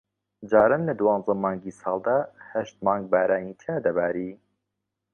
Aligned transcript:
جاران 0.49 0.81
لە 0.89 0.93
دوانزە 0.99 1.33
مانگی 1.43 1.73
ساڵدا 1.81 2.17
ھەشت 2.51 2.75
مانگ 2.85 3.03
بارانی 3.13 3.57
تیا 3.61 3.75
دەباری 3.85 4.29